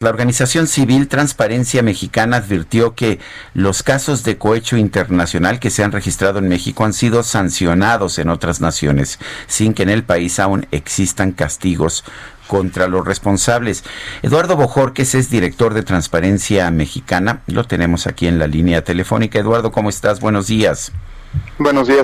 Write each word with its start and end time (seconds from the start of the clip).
La 0.00 0.10
Organización 0.10 0.68
Civil 0.68 1.08
Transparencia 1.08 1.82
Mexicana 1.82 2.36
advirtió 2.36 2.94
que 2.94 3.18
los 3.52 3.82
casos 3.82 4.22
de 4.22 4.38
cohecho 4.38 4.76
internacional 4.76 5.58
que 5.58 5.70
se 5.70 5.82
han 5.82 5.90
registrado 5.90 6.38
en 6.38 6.46
México 6.46 6.84
han 6.84 6.92
sido 6.92 7.24
sancionados 7.24 8.20
en 8.20 8.28
otras 8.28 8.60
naciones, 8.60 9.18
sin 9.48 9.74
que 9.74 9.82
en 9.82 9.88
el 9.88 10.04
país 10.04 10.38
aún 10.38 10.68
existan 10.70 11.32
castigos 11.32 12.04
contra 12.46 12.86
los 12.86 13.04
responsables. 13.04 13.82
Eduardo 14.22 14.54
Bojorques 14.54 15.16
es 15.16 15.30
director 15.30 15.74
de 15.74 15.82
Transparencia 15.82 16.70
Mexicana. 16.70 17.42
Lo 17.48 17.64
tenemos 17.64 18.06
aquí 18.06 18.28
en 18.28 18.38
la 18.38 18.46
línea 18.46 18.84
telefónica. 18.84 19.40
Eduardo, 19.40 19.72
¿cómo 19.72 19.88
estás? 19.88 20.20
Buenos 20.20 20.46
días. 20.46 20.92
Buenos 20.92 20.92
días, 20.92 20.92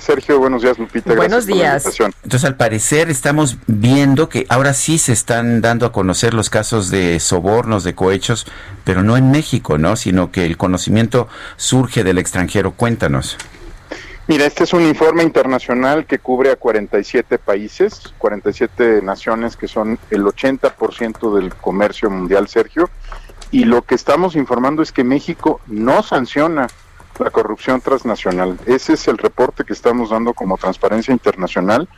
Sergio. 0.01 0.39
Buenos 0.39 0.63
días, 0.63 0.79
Lupita. 0.79 1.15
Buenos 1.15 1.47
días. 1.47 1.87
Entonces, 2.01 2.45
al 2.45 2.57
parecer, 2.57 3.09
estamos 3.11 3.57
viendo 3.67 4.29
que 4.29 4.47
ahora 4.49 4.75
sí 4.75 4.99
se 4.99 5.13
están 5.13 5.61
dando 5.61 5.87
a 5.87 5.93
conocer 5.93 6.35
los 6.35 6.51
casos 6.51 6.91
de 6.91 7.21
sobornos, 7.21 7.85
de 7.85 7.95
cohechos, 7.95 8.47
pero 8.85 9.03
no 9.03 9.17
en 9.17 9.31
México, 9.31 9.79
¿no? 9.79 9.97
Sino 9.97 10.31
que 10.31 10.45
el 10.45 10.57
conocimiento 10.57 11.29
surge 11.57 12.05
del 12.05 12.19
extranjero. 12.19 12.73
Cuéntanos. 12.73 13.37
Mira, 14.27 14.47
este 14.47 14.65
es 14.65 14.73
un 14.73 14.83
informe 14.83 15.23
internacional 15.23 16.07
que 16.07 16.19
cubre 16.19 16.51
a 16.51 16.57
47 16.57 17.39
países, 17.39 18.15
47 18.17 19.03
naciones 19.03 19.55
que 19.57 19.69
son 19.69 19.99
el 20.11 20.25
80% 20.25 21.35
del 21.37 21.55
comercio 21.55 22.09
mundial, 22.09 22.49
Sergio. 22.49 22.89
Y 23.51 23.65
lo 23.65 23.83
que 23.83 23.95
estamos 23.95 24.35
informando 24.35 24.83
es 24.83 24.93
que 24.93 25.05
México 25.05 25.61
no 25.67 26.03
sanciona 26.03 26.69
la 27.19 27.31
corrupción 27.31 27.81
transnacional. 27.81 28.59
Ese 28.67 28.95
es 28.95 29.09
el 29.09 29.19
reporte 29.19 29.65
que 29.65 29.73
estamos 29.73 30.11
dando 30.11 30.35
como 30.35 30.59
Transparencia 30.59 31.13
Internacional. 31.13 31.89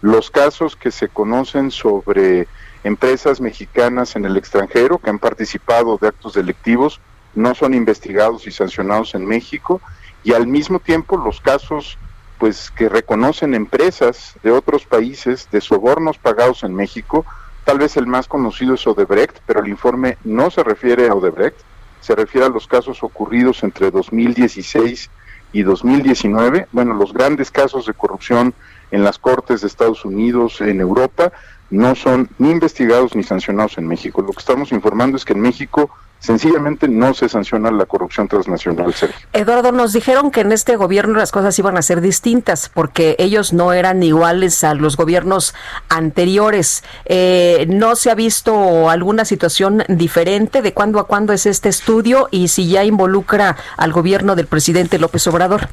Los 0.00 0.30
casos 0.30 0.76
que 0.76 0.90
se 0.90 1.08
conocen 1.08 1.70
sobre 1.70 2.48
empresas 2.84 3.40
mexicanas 3.40 4.16
en 4.16 4.24
el 4.24 4.36
extranjero 4.36 4.98
que 4.98 5.10
han 5.10 5.18
participado 5.18 5.98
de 6.00 6.08
actos 6.08 6.34
delictivos 6.34 7.00
no 7.34 7.54
son 7.54 7.74
investigados 7.74 8.46
y 8.46 8.50
sancionados 8.50 9.14
en 9.14 9.26
México 9.26 9.80
y 10.24 10.32
al 10.32 10.46
mismo 10.46 10.80
tiempo 10.80 11.16
los 11.16 11.40
casos 11.40 11.98
pues 12.38 12.72
que 12.72 12.88
reconocen 12.88 13.54
empresas 13.54 14.34
de 14.42 14.50
otros 14.50 14.84
países 14.84 15.48
de 15.52 15.60
sobornos 15.60 16.18
pagados 16.18 16.64
en 16.64 16.74
México, 16.74 17.24
tal 17.64 17.78
vez 17.78 17.96
el 17.96 18.08
más 18.08 18.26
conocido 18.26 18.74
es 18.74 18.84
Odebrecht, 18.84 19.38
pero 19.46 19.60
el 19.60 19.68
informe 19.68 20.18
no 20.24 20.50
se 20.50 20.64
refiere 20.64 21.08
a 21.08 21.14
Odebrecht, 21.14 21.60
se 22.02 22.14
refiere 22.16 22.46
a 22.46 22.50
los 22.50 22.66
casos 22.66 23.02
ocurridos 23.02 23.62
entre 23.62 23.90
2016 23.90 25.08
y 25.52 25.62
2019, 25.62 26.66
bueno, 26.72 26.94
los 26.94 27.12
grandes 27.12 27.50
casos 27.50 27.86
de 27.86 27.94
corrupción 27.94 28.54
en 28.90 29.04
las 29.04 29.18
cortes 29.18 29.60
de 29.60 29.68
Estados 29.68 30.04
Unidos, 30.04 30.60
en 30.60 30.80
Europa, 30.80 31.32
no 31.70 31.94
son 31.94 32.28
ni 32.38 32.50
investigados 32.50 33.14
ni 33.14 33.22
sancionados 33.22 33.78
en 33.78 33.86
México. 33.86 34.20
Lo 34.20 34.32
que 34.32 34.40
estamos 34.40 34.72
informando 34.72 35.16
es 35.16 35.24
que 35.24 35.32
en 35.32 35.40
México 35.40 35.90
sencillamente 36.22 36.86
no 36.86 37.12
se 37.14 37.28
sanciona 37.28 37.70
la 37.72 37.84
corrupción 37.84 38.28
transnacional, 38.28 38.94
Sergio. 38.94 39.26
Eduardo, 39.32 39.72
nos 39.72 39.92
dijeron 39.92 40.30
que 40.30 40.40
en 40.40 40.52
este 40.52 40.76
gobierno 40.76 41.18
las 41.18 41.32
cosas 41.32 41.58
iban 41.58 41.76
a 41.76 41.82
ser 41.82 42.00
distintas 42.00 42.70
porque 42.72 43.16
ellos 43.18 43.52
no 43.52 43.72
eran 43.72 44.02
iguales 44.02 44.62
a 44.62 44.74
los 44.74 44.96
gobiernos 44.96 45.52
anteriores. 45.88 46.84
Eh, 47.06 47.66
¿No 47.68 47.96
se 47.96 48.10
ha 48.10 48.14
visto 48.14 48.88
alguna 48.88 49.24
situación 49.24 49.82
diferente? 49.88 50.62
¿De 50.62 50.72
cuándo 50.72 51.00
a 51.00 51.08
cuándo 51.08 51.32
es 51.32 51.44
este 51.44 51.68
estudio 51.68 52.28
y 52.30 52.48
si 52.48 52.68
ya 52.68 52.84
involucra 52.84 53.56
al 53.76 53.92
gobierno 53.92 54.36
del 54.36 54.46
presidente 54.46 55.00
López 55.00 55.26
Obrador? 55.26 55.68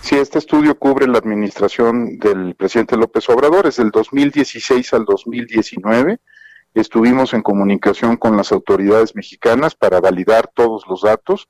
Sí, 0.00 0.16
este 0.16 0.40
estudio 0.40 0.76
cubre 0.76 1.06
la 1.06 1.18
administración 1.18 2.18
del 2.18 2.56
presidente 2.56 2.96
López 2.96 3.28
Obrador, 3.28 3.68
es 3.68 3.76
del 3.76 3.90
2016 3.92 4.92
al 4.94 5.04
2019 5.04 6.18
Estuvimos 6.74 7.34
en 7.34 7.42
comunicación 7.42 8.16
con 8.16 8.36
las 8.36 8.50
autoridades 8.50 9.14
mexicanas 9.14 9.74
para 9.74 10.00
validar 10.00 10.50
todos 10.54 10.84
los 10.88 11.02
datos 11.02 11.48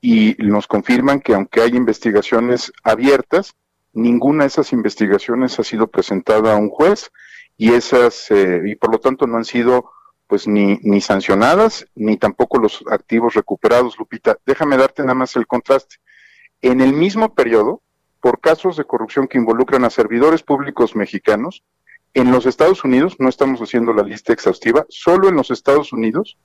y 0.00 0.34
nos 0.38 0.66
confirman 0.66 1.20
que 1.20 1.34
aunque 1.34 1.60
hay 1.60 1.76
investigaciones 1.76 2.72
abiertas, 2.82 3.54
ninguna 3.92 4.44
de 4.44 4.48
esas 4.48 4.72
investigaciones 4.72 5.58
ha 5.58 5.64
sido 5.64 5.88
presentada 5.88 6.54
a 6.54 6.56
un 6.56 6.70
juez 6.70 7.10
y 7.56 7.72
esas 7.72 8.30
eh, 8.30 8.62
y 8.64 8.74
por 8.76 8.90
lo 8.90 8.98
tanto 8.98 9.26
no 9.26 9.36
han 9.36 9.44
sido 9.44 9.90
pues 10.26 10.48
ni, 10.48 10.78
ni 10.82 11.02
sancionadas 11.02 11.86
ni 11.94 12.16
tampoco 12.16 12.58
los 12.58 12.82
activos 12.90 13.34
recuperados. 13.34 13.98
Lupita, 13.98 14.38
déjame 14.46 14.78
darte 14.78 15.02
nada 15.02 15.14
más 15.14 15.36
el 15.36 15.46
contraste. 15.46 15.96
En 16.62 16.80
el 16.80 16.94
mismo 16.94 17.34
periodo, 17.34 17.82
por 18.20 18.40
casos 18.40 18.76
de 18.76 18.84
corrupción 18.84 19.28
que 19.28 19.36
involucran 19.36 19.84
a 19.84 19.90
servidores 19.90 20.42
públicos 20.42 20.96
mexicanos, 20.96 21.62
en 22.14 22.30
los 22.30 22.46
Estados 22.46 22.84
Unidos, 22.84 23.16
no 23.18 23.28
estamos 23.28 23.60
haciendo 23.60 23.92
la 23.92 24.02
lista 24.02 24.32
exhaustiva, 24.32 24.84
solo 24.88 25.28
en 25.28 25.36
los 25.36 25.50
Estados 25.50 25.92
Unidos 25.92 26.36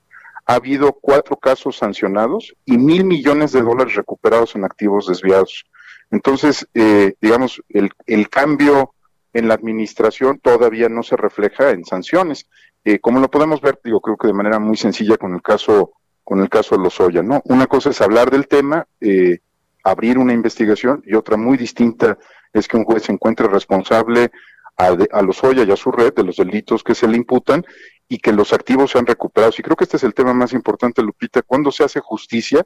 ha 0.46 0.54
habido 0.54 0.92
cuatro 0.92 1.36
casos 1.36 1.76
sancionados 1.76 2.54
y 2.64 2.78
mil 2.78 3.04
millones 3.04 3.52
de 3.52 3.60
dólares 3.60 3.94
recuperados 3.94 4.56
en 4.56 4.64
activos 4.64 5.06
desviados. 5.06 5.66
Entonces, 6.10 6.66
eh, 6.72 7.14
digamos, 7.20 7.62
el, 7.68 7.90
el, 8.06 8.30
cambio 8.30 8.94
en 9.34 9.46
la 9.46 9.54
administración 9.54 10.38
todavía 10.38 10.88
no 10.88 11.02
se 11.02 11.18
refleja 11.18 11.70
en 11.70 11.84
sanciones. 11.84 12.48
Eh, 12.82 12.98
como 12.98 13.20
lo 13.20 13.30
podemos 13.30 13.60
ver, 13.60 13.78
digo, 13.84 14.00
creo 14.00 14.16
que 14.16 14.28
de 14.28 14.32
manera 14.32 14.58
muy 14.58 14.78
sencilla 14.78 15.18
con 15.18 15.34
el 15.34 15.42
caso, 15.42 15.92
con 16.24 16.40
el 16.40 16.48
caso 16.48 16.76
de 16.76 16.82
Lozoya, 16.82 17.22
¿no? 17.22 17.42
Una 17.44 17.66
cosa 17.66 17.90
es 17.90 18.00
hablar 18.00 18.30
del 18.30 18.48
tema, 18.48 18.86
eh, 19.02 19.40
abrir 19.84 20.16
una 20.16 20.32
investigación, 20.32 21.02
y 21.04 21.14
otra 21.14 21.36
muy 21.36 21.58
distinta 21.58 22.16
es 22.54 22.66
que 22.66 22.78
un 22.78 22.84
juez 22.84 23.02
se 23.02 23.12
encuentre 23.12 23.48
responsable 23.48 24.30
a, 24.78 24.96
a 25.12 25.22
los 25.22 25.42
Oya 25.44 25.64
y 25.64 25.70
a 25.70 25.76
su 25.76 25.90
red 25.90 26.14
de 26.14 26.24
los 26.24 26.36
delitos 26.36 26.82
que 26.82 26.94
se 26.94 27.08
le 27.08 27.16
imputan 27.16 27.64
y 28.08 28.18
que 28.18 28.32
los 28.32 28.52
activos 28.52 28.92
sean 28.92 29.06
recuperados. 29.06 29.58
Y 29.58 29.62
creo 29.62 29.76
que 29.76 29.84
este 29.84 29.98
es 29.98 30.04
el 30.04 30.14
tema 30.14 30.32
más 30.32 30.52
importante, 30.52 31.02
Lupita, 31.02 31.42
cuando 31.42 31.70
se 31.70 31.84
hace 31.84 32.00
justicia, 32.00 32.64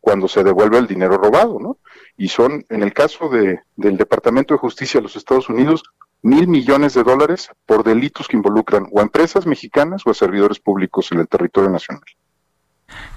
cuando 0.00 0.28
se 0.28 0.42
devuelve 0.42 0.78
el 0.78 0.86
dinero 0.86 1.16
robado, 1.18 1.58
¿no? 1.60 1.78
Y 2.16 2.28
son, 2.28 2.64
en 2.70 2.82
el 2.82 2.92
caso 2.92 3.28
de, 3.28 3.60
del 3.76 3.96
Departamento 3.96 4.54
de 4.54 4.58
Justicia 4.58 4.98
de 4.98 5.02
los 5.02 5.16
Estados 5.16 5.48
Unidos, 5.48 5.82
mil 6.22 6.48
millones 6.48 6.94
de 6.94 7.02
dólares 7.02 7.50
por 7.66 7.84
delitos 7.84 8.26
que 8.28 8.36
involucran 8.36 8.86
o 8.90 9.00
a 9.00 9.02
empresas 9.02 9.46
mexicanas 9.46 10.02
o 10.06 10.10
a 10.10 10.14
servidores 10.14 10.58
públicos 10.58 11.12
en 11.12 11.20
el 11.20 11.28
territorio 11.28 11.70
nacional. 11.70 12.02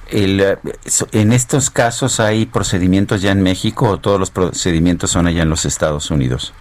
El, 0.10 0.60
¿En 1.12 1.34
estos 1.34 1.70
casos 1.70 2.20
hay 2.20 2.46
procedimientos 2.46 3.22
ya 3.22 3.32
en 3.32 3.42
México 3.42 3.90
o 3.90 4.00
todos 4.00 4.20
los 4.20 4.30
procedimientos 4.30 5.12
son 5.12 5.26
allá 5.28 5.42
en 5.42 5.50
los 5.50 5.66
Estados 5.66 6.12
Unidos? 6.12 6.54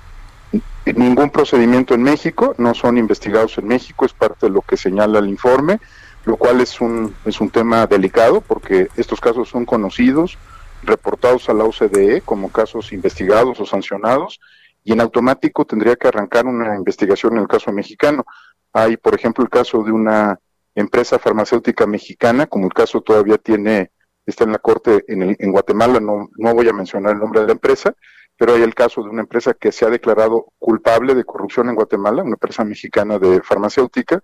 Ningún 0.86 1.30
procedimiento 1.30 1.94
en 1.94 2.02
México, 2.02 2.54
no 2.58 2.74
son 2.74 2.98
investigados 2.98 3.56
en 3.58 3.68
México, 3.68 4.04
es 4.04 4.12
parte 4.12 4.46
de 4.46 4.50
lo 4.50 4.62
que 4.62 4.76
señala 4.76 5.20
el 5.20 5.28
informe, 5.28 5.80
lo 6.24 6.36
cual 6.36 6.60
es 6.60 6.80
un, 6.80 7.14
es 7.24 7.40
un 7.40 7.50
tema 7.50 7.86
delicado 7.86 8.40
porque 8.40 8.88
estos 8.96 9.20
casos 9.20 9.48
son 9.48 9.64
conocidos, 9.64 10.38
reportados 10.82 11.48
a 11.48 11.54
la 11.54 11.64
OCDE 11.64 12.22
como 12.22 12.50
casos 12.50 12.92
investigados 12.92 13.60
o 13.60 13.66
sancionados 13.66 14.40
y 14.84 14.92
en 14.92 15.00
automático 15.00 15.64
tendría 15.64 15.96
que 15.96 16.08
arrancar 16.08 16.46
una 16.46 16.74
investigación 16.76 17.34
en 17.34 17.42
el 17.42 17.48
caso 17.48 17.72
mexicano. 17.72 18.24
Hay, 18.72 18.96
por 18.96 19.14
ejemplo, 19.14 19.44
el 19.44 19.50
caso 19.50 19.82
de 19.82 19.92
una 19.92 20.38
empresa 20.74 21.18
farmacéutica 21.18 21.86
mexicana, 21.86 22.46
como 22.46 22.66
el 22.66 22.72
caso 22.72 23.00
todavía 23.00 23.38
tiene, 23.38 23.92
está 24.26 24.44
en 24.44 24.52
la 24.52 24.58
corte 24.58 25.04
en, 25.06 25.22
el, 25.22 25.36
en 25.38 25.52
Guatemala, 25.52 26.00
no, 26.00 26.30
no 26.36 26.54
voy 26.54 26.68
a 26.68 26.72
mencionar 26.72 27.12
el 27.12 27.18
nombre 27.18 27.40
de 27.40 27.46
la 27.46 27.52
empresa, 27.52 27.94
pero 28.36 28.54
hay 28.54 28.62
el 28.62 28.74
caso 28.74 29.02
de 29.02 29.10
una 29.10 29.22
empresa 29.22 29.54
que 29.54 29.72
se 29.72 29.84
ha 29.84 29.90
declarado 29.90 30.46
culpable 30.58 31.14
de 31.14 31.24
corrupción 31.24 31.68
en 31.68 31.74
Guatemala, 31.74 32.22
una 32.22 32.34
empresa 32.34 32.64
mexicana 32.64 33.18
de 33.18 33.40
farmacéutica, 33.42 34.20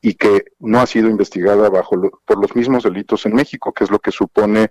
y 0.00 0.14
que 0.14 0.44
no 0.60 0.80
ha 0.80 0.86
sido 0.86 1.08
investigada 1.08 1.68
bajo 1.68 1.96
por 2.24 2.38
los 2.40 2.54
mismos 2.54 2.84
delitos 2.84 3.26
en 3.26 3.34
México, 3.34 3.72
que 3.72 3.84
es 3.84 3.90
lo 3.90 3.98
que 3.98 4.12
supone 4.12 4.70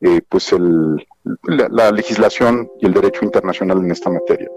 eh, 0.00 0.20
pues 0.28 0.52
el, 0.52 1.06
la, 1.44 1.68
la, 1.70 1.90
legislación 1.90 2.68
y 2.80 2.86
el 2.86 2.92
derecho 2.92 3.24
internacional 3.24 3.78
en 3.78 3.90
esta 3.90 4.10
materia. 4.10 4.48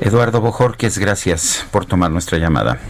Eduardo 0.00 0.40
Bojorques, 0.40 0.98
gracias 0.98 1.66
por 1.70 1.84
tomar 1.84 2.10
nuestra 2.10 2.38
llamada. 2.38 2.80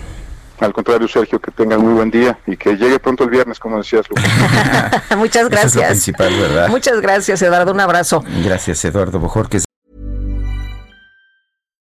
Al 0.61 0.73
contrario, 0.73 1.09
Sergio, 1.09 1.41
que 1.41 1.51
tengan 1.51 1.81
muy 1.81 1.95
buen 1.95 2.11
día 2.11 2.39
y 2.47 2.57
que 2.57 2.77
llegue 2.77 2.99
pronto 2.99 3.25
el 3.25 3.31
viernes, 3.31 3.59
como 3.59 3.79
decías, 3.79 4.07
Muchas 5.17 5.49
gracias. 5.49 5.75
Eso 5.75 5.81
es 5.81 5.89
principal, 5.89 6.39
¿verdad? 6.39 6.69
Muchas 6.69 7.01
gracias, 7.01 7.41
Eduardo. 7.43 7.73
Un 7.73 7.81
abrazo. 7.81 8.23
Gracias, 8.45 8.85
Eduardo 8.85 9.19
Bojorques. 9.19 9.65